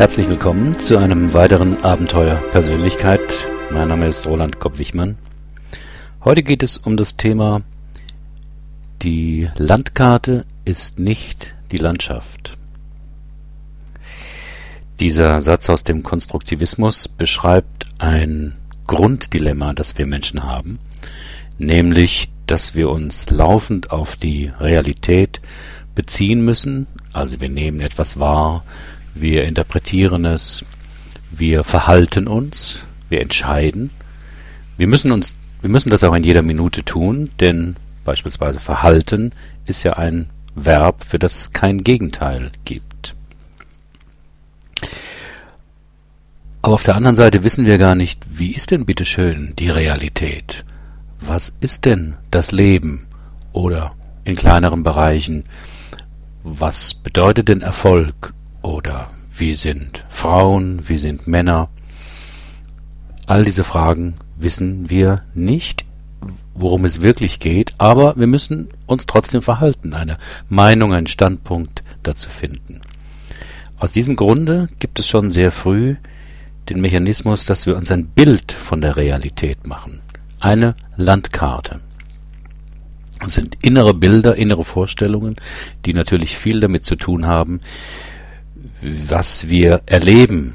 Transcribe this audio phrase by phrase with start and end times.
[0.00, 3.20] Herzlich willkommen zu einem weiteren Abenteuer Persönlichkeit.
[3.70, 5.18] Mein Name ist Roland Kopp-Wichmann.
[6.24, 7.60] Heute geht es um das Thema
[9.02, 12.56] Die Landkarte ist nicht die Landschaft.
[15.00, 20.78] Dieser Satz aus dem Konstruktivismus beschreibt ein Grunddilemma, das wir Menschen haben,
[21.58, 25.42] nämlich, dass wir uns laufend auf die Realität
[25.94, 28.64] beziehen müssen, also wir nehmen etwas wahr,
[29.14, 30.64] wir interpretieren es,
[31.30, 33.90] wir verhalten uns, wir entscheiden.
[34.76, 39.32] Wir müssen uns, wir müssen das auch in jeder Minute tun, denn beispielsweise Verhalten
[39.66, 43.14] ist ja ein Verb, für das es kein Gegenteil gibt.
[46.62, 50.64] Aber auf der anderen Seite wissen wir gar nicht, wie ist denn bitteschön die Realität?
[51.18, 53.06] Was ist denn das Leben?
[53.52, 55.44] Oder in kleineren Bereichen,
[56.42, 58.34] was bedeutet denn Erfolg?
[58.62, 58.89] Oder
[59.40, 61.70] wie sind Frauen, wie sind Männer?
[63.26, 65.86] All diese Fragen wissen wir nicht,
[66.54, 70.18] worum es wirklich geht, aber wir müssen uns trotzdem verhalten, eine
[70.50, 72.82] Meinung, einen Standpunkt dazu finden.
[73.78, 75.96] Aus diesem Grunde gibt es schon sehr früh
[76.68, 80.00] den Mechanismus, dass wir uns ein Bild von der Realität machen,
[80.38, 81.80] eine Landkarte.
[83.20, 85.36] Das sind innere Bilder, innere Vorstellungen,
[85.86, 87.60] die natürlich viel damit zu tun haben,
[88.82, 90.54] was wir erleben.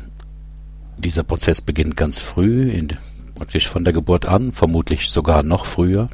[0.98, 2.90] Dieser Prozess beginnt ganz früh, in,
[3.36, 6.08] praktisch von der Geburt an, vermutlich sogar noch früher.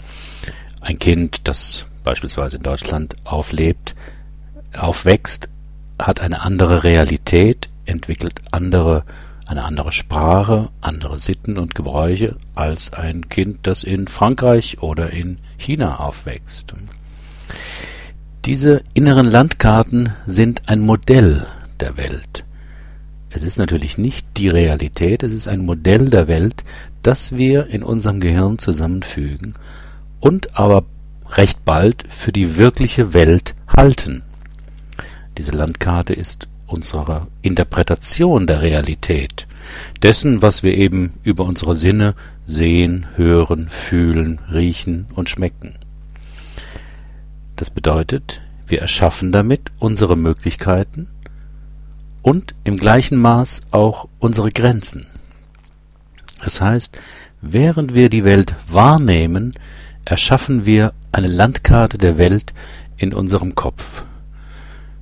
[0.81, 3.95] Ein Kind, das beispielsweise in Deutschland auflebt,
[4.75, 5.49] aufwächst,
[5.99, 9.03] hat eine andere Realität, entwickelt andere,
[9.45, 15.37] eine andere Sprache, andere Sitten und Gebräuche als ein Kind, das in Frankreich oder in
[15.57, 16.73] China aufwächst.
[18.45, 21.45] Diese inneren Landkarten sind ein Modell
[21.81, 22.45] der Welt.
[23.29, 26.63] Es ist natürlich nicht die Realität, es ist ein Modell der Welt,
[27.01, 29.55] das wir in unserem Gehirn zusammenfügen
[30.19, 30.83] und aber
[31.31, 34.23] recht bald für die wirkliche Welt halten.
[35.37, 39.47] Diese Landkarte ist unsere Interpretation der Realität,
[40.03, 42.15] dessen, was wir eben über unsere Sinne
[42.45, 45.75] sehen, hören, fühlen, riechen und schmecken.
[47.55, 51.07] Das bedeutet, wir erschaffen damit unsere Möglichkeiten
[52.21, 55.07] und im gleichen Maß auch unsere Grenzen.
[56.43, 56.97] Das heißt,
[57.41, 59.53] während wir die Welt wahrnehmen,
[60.05, 62.53] erschaffen wir eine Landkarte der Welt
[62.97, 64.05] in unserem Kopf.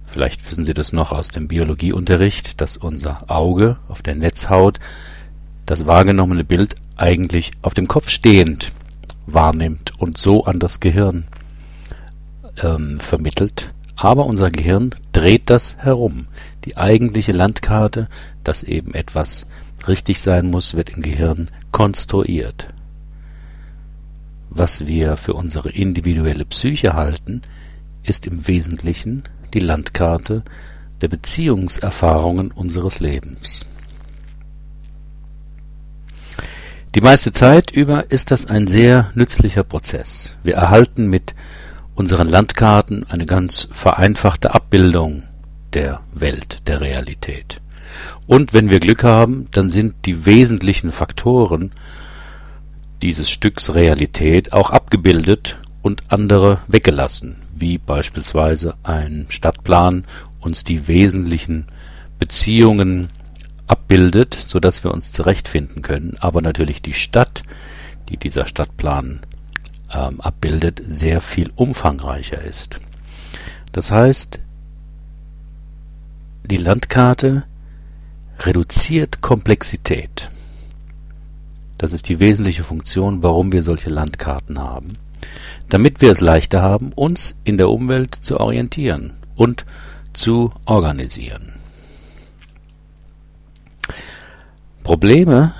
[0.05, 4.79] Vielleicht wissen Sie das noch aus dem Biologieunterricht, dass unser Auge auf der Netzhaut
[5.65, 8.71] das wahrgenommene Bild eigentlich auf dem Kopf stehend
[9.27, 11.27] wahrnimmt und so an das Gehirn
[12.61, 13.71] ähm, vermittelt.
[14.01, 16.27] Aber unser Gehirn dreht das herum.
[16.63, 18.07] Die eigentliche Landkarte,
[18.45, 19.45] dass eben etwas
[19.89, 22.67] richtig sein muss, wird im Gehirn konstruiert.
[24.49, 27.41] Was wir für unsere individuelle Psyche halten,
[28.01, 29.23] ist im Wesentlichen
[29.53, 30.43] die Landkarte
[31.01, 33.65] der Beziehungserfahrungen unseres Lebens.
[36.95, 40.35] Die meiste Zeit über ist das ein sehr nützlicher Prozess.
[40.41, 41.35] Wir erhalten mit
[41.99, 45.23] unseren Landkarten eine ganz vereinfachte Abbildung
[45.73, 47.59] der Welt, der Realität.
[48.25, 51.71] Und wenn wir Glück haben, dann sind die wesentlichen Faktoren
[53.01, 60.05] dieses Stücks Realität auch abgebildet und andere weggelassen, wie beispielsweise ein Stadtplan
[60.39, 61.65] uns die wesentlichen
[62.17, 63.09] Beziehungen
[63.67, 67.43] abbildet, so dass wir uns zurechtfinden können, aber natürlich die Stadt,
[68.07, 69.19] die dieser Stadtplan
[69.91, 72.79] ähm, abbildet, sehr viel umfangreicher ist.
[73.71, 74.39] Das heißt,
[76.43, 77.43] die Landkarte
[78.39, 80.29] reduziert Komplexität.
[81.77, 84.97] Das ist die wesentliche Funktion, warum wir solche Landkarten haben.
[85.69, 89.65] Damit wir es leichter haben, uns in der Umwelt zu orientieren und
[90.13, 91.53] zu organisieren.
[94.83, 95.53] Probleme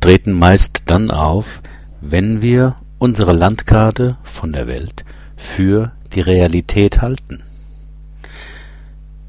[0.00, 1.62] treten meist dann auf,
[2.00, 5.04] wenn wir unsere Landkarte von der Welt
[5.36, 7.42] für die Realität halten.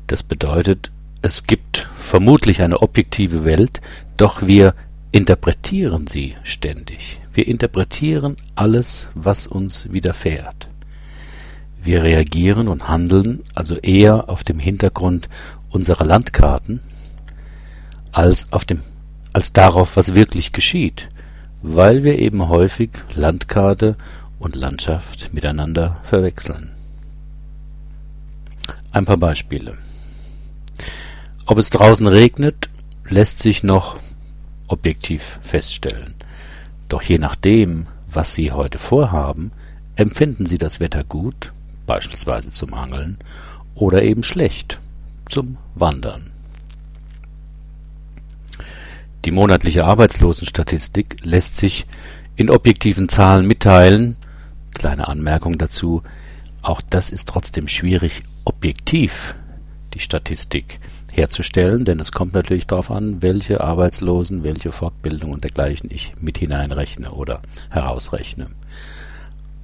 [0.07, 0.91] Das bedeutet,
[1.21, 3.81] es gibt vermutlich eine objektive Welt,
[4.15, 4.73] doch wir
[5.11, 7.19] interpretieren sie ständig.
[7.33, 10.69] Wir interpretieren alles, was uns widerfährt.
[11.81, 15.29] Wir reagieren und handeln also eher auf dem Hintergrund
[15.69, 16.79] unserer Landkarten
[18.11, 18.81] als auf dem
[19.33, 21.09] als darauf, was wirklich geschieht,
[21.61, 23.95] weil wir eben häufig Landkarte
[24.39, 26.71] und Landschaft miteinander verwechseln.
[28.91, 29.77] Ein paar Beispiele.
[31.45, 32.69] Ob es draußen regnet
[33.09, 33.97] lässt sich noch
[34.67, 36.15] objektiv feststellen.
[36.89, 39.51] Doch je nachdem, was Sie heute vorhaben,
[39.95, 41.53] empfinden Sie das Wetter gut,
[41.85, 43.17] beispielsweise zum Angeln,
[43.75, 44.79] oder eben schlecht,
[45.29, 46.31] zum Wandern.
[49.27, 51.85] Die monatliche Arbeitslosenstatistik lässt sich
[52.37, 54.15] in objektiven Zahlen mitteilen.
[54.73, 56.01] Kleine Anmerkung dazu,
[56.61, 59.35] auch das ist trotzdem schwierig, objektiv
[59.93, 60.79] die Statistik
[61.11, 66.37] herzustellen, denn es kommt natürlich darauf an, welche Arbeitslosen, welche Fortbildung und dergleichen ich mit
[66.37, 68.47] hineinrechne oder herausrechne.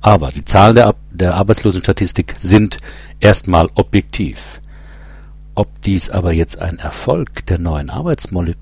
[0.02, 2.80] Aber die Zahlen der, der Arbeitslosenstatistik sind
[3.22, 4.60] erstmal objektiv.
[5.56, 8.56] Ob dies aber jetzt ein Erfolg der neuen Arbeitsmol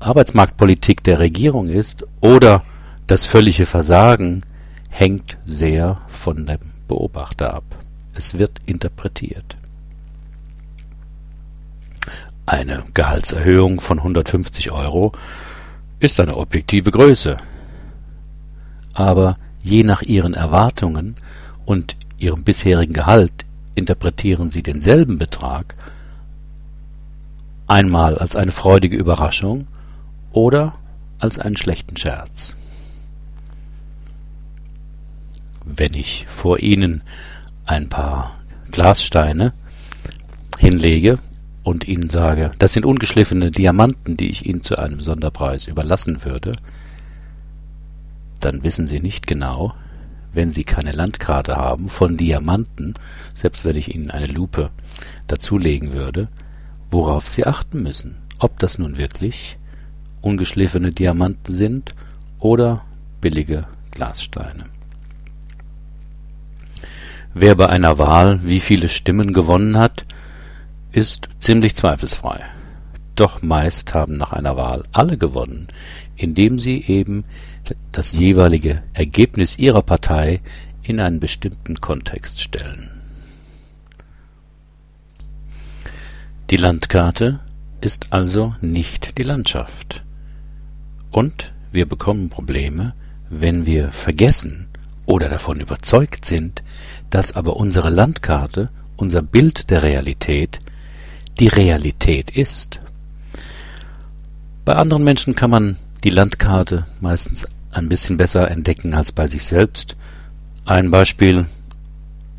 [0.00, 2.64] Arbeitsmarktpolitik der Regierung ist oder
[3.06, 4.42] das völlige Versagen,
[4.90, 6.58] hängt sehr von dem
[6.88, 7.64] Beobachter ab.
[8.12, 9.56] Es wird interpretiert.
[12.46, 15.12] Eine Gehaltserhöhung von 150 Euro
[16.00, 17.36] ist eine objektive Größe.
[18.94, 21.16] Aber je nach Ihren Erwartungen
[21.66, 23.44] und Ihrem bisherigen Gehalt
[23.74, 25.76] interpretieren Sie denselben Betrag
[27.68, 29.66] einmal als eine freudige Überraschung
[30.32, 30.74] oder
[31.18, 32.56] als einen schlechten Scherz.
[35.64, 37.02] Wenn ich vor Ihnen
[37.66, 38.34] ein paar
[38.72, 39.52] Glassteine
[40.58, 41.18] hinlege
[41.62, 46.52] und Ihnen sage, das sind ungeschliffene Diamanten, die ich Ihnen zu einem Sonderpreis überlassen würde,
[48.40, 49.74] dann wissen Sie nicht genau,
[50.32, 52.94] wenn Sie keine Landkarte haben von Diamanten,
[53.34, 54.70] selbst wenn ich Ihnen eine Lupe
[55.26, 56.28] dazulegen würde,
[56.90, 58.16] worauf Sie achten müssen.
[58.38, 59.58] Ob das nun wirklich
[60.20, 61.94] ungeschliffene Diamanten sind
[62.38, 62.84] oder
[63.20, 64.64] billige Glassteine.
[67.34, 70.06] Wer bei einer Wahl wie viele Stimmen gewonnen hat,
[70.92, 72.44] ist ziemlich zweifelsfrei.
[73.14, 75.68] Doch meist haben nach einer Wahl alle gewonnen,
[76.16, 77.24] indem sie eben
[77.92, 80.40] das jeweilige Ergebnis ihrer Partei
[80.82, 82.97] in einen bestimmten Kontext stellen.
[86.50, 87.40] Die Landkarte
[87.82, 90.02] ist also nicht die Landschaft.
[91.12, 92.94] Und wir bekommen Probleme,
[93.28, 94.68] wenn wir vergessen
[95.04, 96.62] oder davon überzeugt sind,
[97.10, 100.60] dass aber unsere Landkarte, unser Bild der Realität,
[101.38, 102.80] die Realität ist.
[104.64, 109.44] Bei anderen Menschen kann man die Landkarte meistens ein bisschen besser entdecken als bei sich
[109.44, 109.96] selbst.
[110.64, 111.44] Ein Beispiel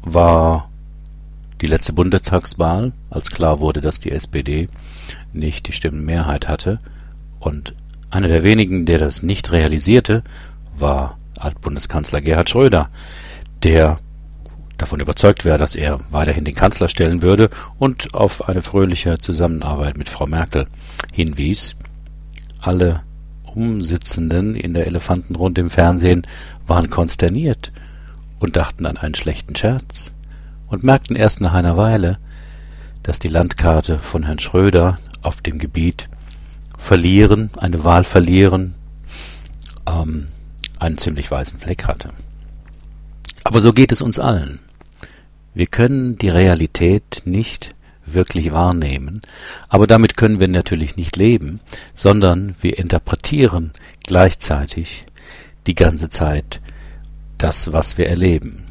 [0.01, 0.68] war
[1.61, 4.69] die letzte Bundestagswahl, als klar wurde, dass die SPD
[5.33, 6.79] nicht die Stimmenmehrheit hatte.
[7.39, 7.73] Und
[8.09, 10.23] einer der wenigen, der das nicht realisierte,
[10.73, 12.89] war Altbundeskanzler Gerhard Schröder,
[13.63, 13.99] der
[14.77, 19.97] davon überzeugt wäre, dass er weiterhin den Kanzler stellen würde und auf eine fröhliche Zusammenarbeit
[19.97, 20.67] mit Frau Merkel
[21.11, 21.75] hinwies.
[22.61, 23.03] Alle
[23.43, 26.23] Umsitzenden in der Elefantenrunde im Fernsehen
[26.65, 27.71] waren konsterniert
[28.39, 30.13] und dachten an einen schlechten Scherz
[30.69, 32.17] und merkten erst nach einer Weile,
[33.03, 36.09] dass die Landkarte von Herrn Schröder auf dem Gebiet
[36.77, 38.75] verlieren, eine Wahl verlieren,
[39.87, 40.27] ähm,
[40.79, 42.09] einen ziemlich weißen Fleck hatte.
[43.43, 44.59] Aber so geht es uns allen.
[45.53, 47.75] Wir können die Realität nicht
[48.05, 49.21] wirklich wahrnehmen,
[49.67, 51.59] aber damit können wir natürlich nicht leben,
[51.93, 53.71] sondern wir interpretieren
[54.05, 55.05] gleichzeitig
[55.67, 56.61] die ganze Zeit
[57.37, 58.63] das, was wir erleben.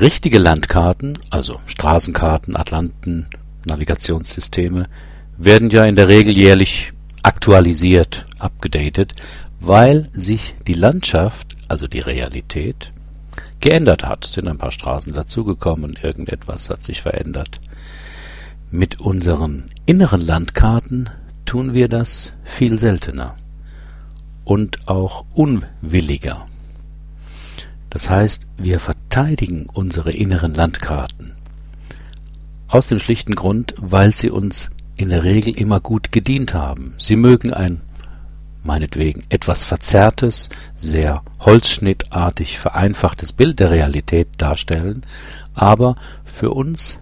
[0.00, 3.26] Richtige Landkarten, also Straßenkarten, Atlanten,
[3.64, 4.88] Navigationssysteme,
[5.38, 9.12] werden ja in der Regel jährlich aktualisiert, abgedatet,
[9.60, 12.92] weil sich die Landschaft, also die Realität,
[13.60, 14.24] geändert hat.
[14.24, 17.60] Es sind ein paar Straßen dazugekommen irgendetwas hat sich verändert.
[18.72, 21.08] Mit unseren inneren Landkarten
[21.46, 23.36] tun wir das viel seltener
[24.44, 26.46] und auch unwilliger.
[27.94, 31.32] Das heißt, wir verteidigen unsere inneren Landkarten.
[32.66, 36.94] Aus dem schlichten Grund, weil sie uns in der Regel immer gut gedient haben.
[36.98, 37.82] Sie mögen ein
[38.64, 45.02] meinetwegen etwas verzerrtes, sehr holzschnittartig vereinfachtes Bild der Realität darstellen,
[45.54, 46.98] aber für uns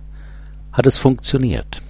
[0.73, 1.81] hat es funktioniert.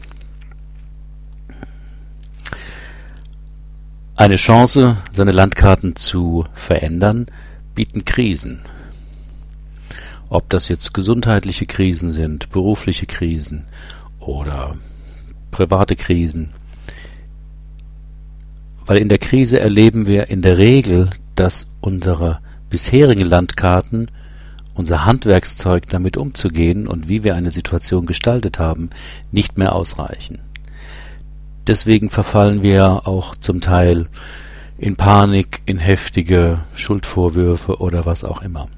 [4.14, 7.26] Eine Chance, seine Landkarten zu verändern,
[7.74, 8.60] bieten Krisen.
[10.32, 13.66] Ob das jetzt gesundheitliche Krisen sind, berufliche Krisen
[14.18, 14.76] oder
[15.50, 16.54] private Krisen,
[18.86, 22.38] weil in der Krise erleben wir in der Regel, dass unsere
[22.70, 24.10] bisherigen Landkarten,
[24.72, 28.88] unser Handwerkszeug damit umzugehen und wie wir eine Situation gestaltet haben,
[29.32, 30.38] nicht mehr ausreichen.
[31.66, 34.06] Deswegen verfallen wir auch zum Teil
[34.78, 38.68] in Panik, in heftige Schuldvorwürfe oder was auch immer.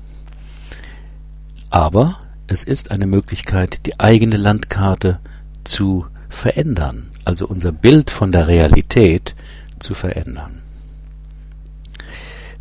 [1.74, 5.18] Aber es ist eine Möglichkeit, die eigene Landkarte
[5.64, 9.34] zu verändern, also unser Bild von der Realität
[9.80, 10.62] zu verändern.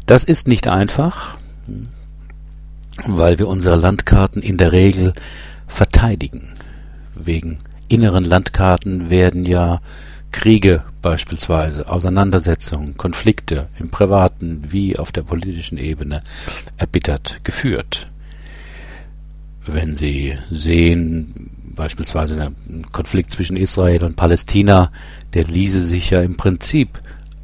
[0.07, 1.37] Das ist nicht einfach,
[3.05, 5.13] weil wir unsere Landkarten in der Regel
[5.67, 6.53] verteidigen.
[7.13, 9.81] Wegen inneren Landkarten werden ja
[10.31, 16.23] Kriege beispielsweise, Auseinandersetzungen, Konflikte im privaten wie auf der politischen Ebene
[16.77, 18.07] erbittert geführt.
[19.65, 22.51] Wenn Sie sehen, beispielsweise der
[22.91, 24.91] Konflikt zwischen Israel und Palästina,
[25.33, 26.99] der ließe sich ja im Prinzip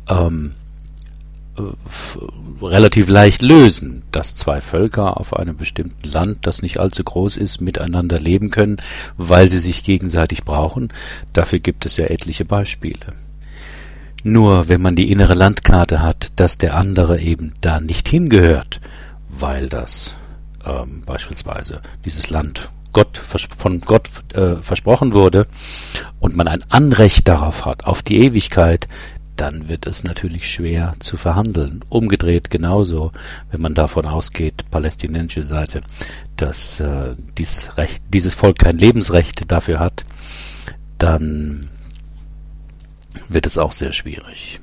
[0.07, 0.51] ähm,
[2.61, 7.61] relativ leicht lösen, dass zwei Völker auf einem bestimmten Land, das nicht allzu groß ist,
[7.61, 8.77] miteinander leben können,
[9.17, 10.89] weil sie sich gegenseitig brauchen.
[11.33, 13.13] Dafür gibt es ja etliche Beispiele.
[14.23, 18.81] Nur wenn man die innere Landkarte hat, dass der andere eben da nicht hingehört,
[19.29, 20.13] weil das
[20.65, 25.47] ähm, beispielsweise dieses Land Gott, von Gott äh, versprochen wurde
[26.19, 28.87] und man ein Anrecht darauf hat, auf die Ewigkeit,
[29.35, 31.79] dann wird es natürlich schwer zu verhandeln.
[31.87, 33.13] Umgedreht genauso,
[33.51, 35.81] wenn man davon ausgeht, palästinensische Seite,
[36.35, 40.03] dass äh, dieses, Recht, dieses Volk kein Lebensrecht dafür hat,
[40.97, 41.69] dann
[43.29, 44.59] wird es auch sehr schwierig.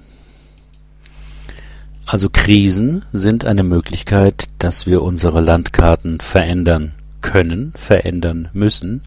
[2.06, 9.02] Also Krisen sind eine Möglichkeit, dass wir unsere Landkarten verändern können, verändern müssen.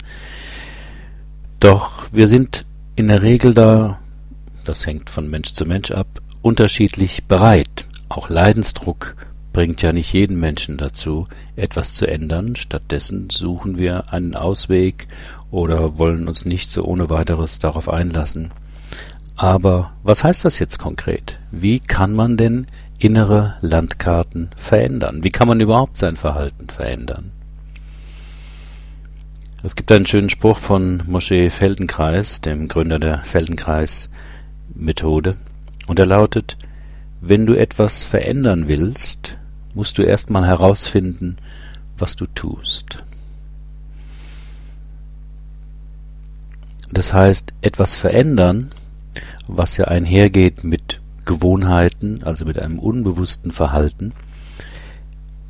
[1.60, 2.65] Doch wir sind
[2.96, 4.00] in der Regel da
[4.70, 6.06] das hängt von Mensch zu Mensch ab,
[6.44, 7.86] unterschiedlich bereit.
[8.08, 9.15] Auch Leidensdruck
[9.51, 12.56] bringt ja nicht jeden Menschen dazu, etwas zu ändern.
[12.56, 15.08] Stattdessen suchen wir einen Ausweg
[15.50, 18.51] oder wollen uns nicht so ohne weiteres darauf einlassen.
[19.36, 21.39] Aber was heißt das jetzt konkret?
[21.50, 22.68] Wie kann man denn
[23.00, 25.24] innere Landkarten verändern?
[25.24, 27.32] Wie kann man überhaupt sein Verhalten verändern?
[29.63, 34.10] Es gibt einen schönen Spruch von Mosche Feldenkreis, dem Gründer der Feldenkreis
[34.74, 35.36] Methode
[35.88, 36.58] und er lautet,
[37.22, 39.38] wenn du etwas verändern willst,
[39.74, 41.38] musst du erstmal herausfinden,
[41.98, 43.03] was du tust.
[46.91, 48.72] Das heißt, etwas verändern,
[49.48, 54.13] was ja einhergeht mit Gewohnheiten, also mit einem unbewussten Verhalten.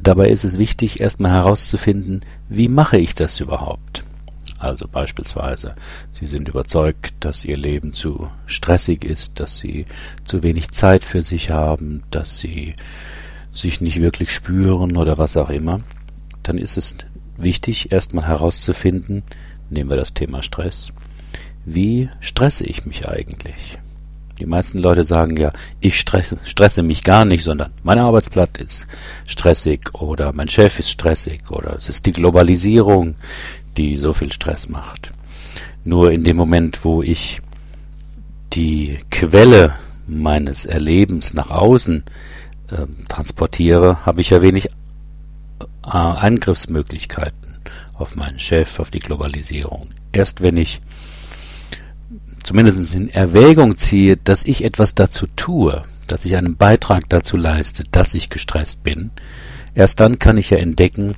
[0.04, 4.04] Dabei ist es wichtig, erstmal herauszufinden, wie mache ich das überhaupt?
[4.58, 5.76] Also beispielsweise,
[6.12, 9.86] Sie sind überzeugt, dass Ihr Leben zu stressig ist, dass Sie
[10.26, 12.76] zu wenig Zeit für sich haben, dass Sie
[13.54, 15.80] sich nicht wirklich spüren oder was auch immer.
[16.44, 16.98] Dann ist es
[17.38, 19.24] wichtig, erstmal herauszufinden,
[19.70, 20.92] nehmen wir das Thema Stress,
[21.64, 23.80] wie stresse ich mich eigentlich?
[24.40, 28.88] Die meisten Leute sagen ja, ich stresse, stresse, mich gar nicht, sondern mein Arbeitsplatz ist
[29.28, 33.16] stressig oder mein Chef ist stressig oder es ist die Globalisierung,
[33.76, 35.12] die so viel Stress macht.
[35.84, 37.42] Nur in dem Moment, wo ich
[38.54, 39.76] die Quelle
[40.08, 42.04] meines Erlebens nach außen
[42.70, 44.70] äh, transportiere, habe ich ja wenig äh,
[45.82, 47.58] Angriffsmöglichkeiten
[47.94, 49.90] auf meinen Chef, auf die Globalisierung.
[50.14, 50.82] Erst wenn ich
[52.44, 57.84] zumindest in Erwägung ziehe, dass ich etwas dazu tue, dass ich einen Beitrag dazu leiste,
[57.92, 59.12] dass ich gestresst bin,
[59.76, 61.16] erst dann kann ich ja entdecken,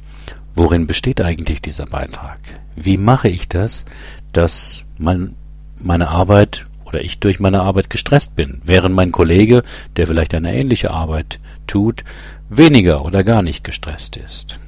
[0.54, 2.40] Worin besteht eigentlich dieser Beitrag?
[2.76, 3.86] Wie mache ich das,
[4.34, 5.36] dass mein,
[5.80, 9.64] meine Arbeit oder ich durch meine Arbeit gestresst bin, während mein Kollege,
[9.96, 12.04] der vielleicht eine ähnliche Arbeit tut,
[12.50, 14.60] weniger oder gar nicht gestresst ist?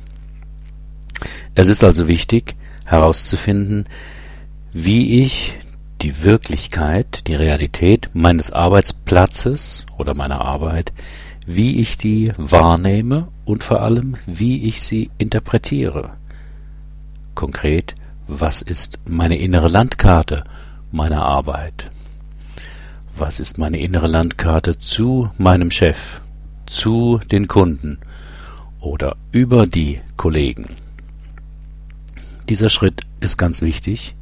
[1.53, 2.55] Es ist also wichtig
[2.86, 3.86] herauszufinden,
[4.72, 5.55] wie ich
[6.03, 10.93] die Wirklichkeit, die Realität meines Arbeitsplatzes oder meiner Arbeit
[11.45, 16.12] wie ich die wahrnehme und vor allem, wie ich sie interpretiere.
[17.36, 17.95] Konkret,
[18.27, 20.43] was ist meine innere Landkarte
[20.91, 21.89] meiner Arbeit?
[23.15, 26.22] Was ist meine innere Landkarte zu meinem Chef,
[26.65, 28.00] zu den Kunden
[28.79, 30.67] oder über die Kollegen?
[32.50, 34.15] Dieser Schritt ist ganz wichtig.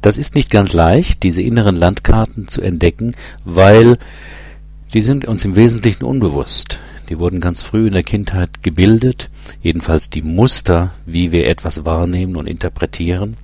[0.00, 3.14] Das ist nicht ganz leicht, diese inneren Landkarten zu entdecken,
[3.44, 3.96] weil
[4.94, 6.78] die sind uns im Wesentlichen unbewusst.
[7.08, 12.36] Die wurden ganz früh in der Kindheit gebildet, jedenfalls die Muster, wie wir etwas wahrnehmen
[12.36, 13.36] und interpretieren.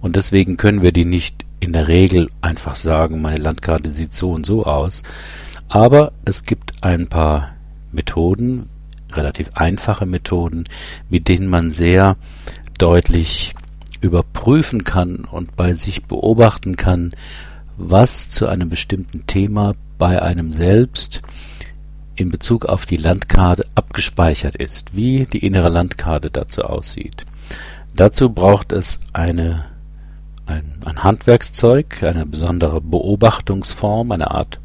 [0.00, 4.32] Und deswegen können wir die nicht in der Regel einfach sagen, meine Landkarte sieht so
[4.32, 5.02] und so aus.
[5.68, 7.54] Aber es gibt ein paar
[7.92, 8.68] Methoden,
[9.12, 10.64] relativ einfache Methoden,
[11.08, 12.16] mit denen man sehr
[12.78, 13.54] deutlich
[14.02, 17.12] überprüfen kann und bei sich beobachten kann,
[17.76, 21.22] was zu einem bestimmten Thema bei einem selbst
[22.14, 27.24] in Bezug auf die Landkarte abgespeichert ist, wie die innere Landkarte dazu aussieht.
[27.94, 29.66] Dazu braucht es eine,
[30.46, 34.58] ein, ein Handwerkszeug, eine besondere Beobachtungsform, eine Art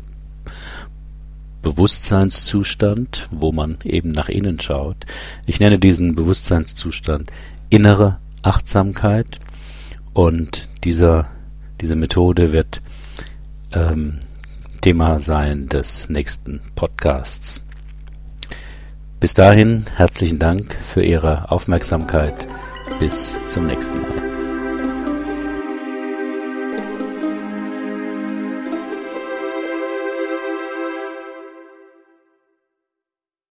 [1.62, 5.06] Bewusstseinszustand, wo man eben nach innen schaut.
[5.46, 7.32] Ich nenne diesen Bewusstseinszustand
[7.70, 9.40] innere Achtsamkeit
[10.14, 11.30] und dieser,
[11.82, 12.82] diese Methode wird
[13.74, 14.20] ähm,
[14.82, 17.64] Thema sein des nächsten Podcasts.
[19.20, 22.48] Bis dahin herzlichen Dank für Ihre Aufmerksamkeit.
[23.00, 24.37] Bis zum nächsten Mal.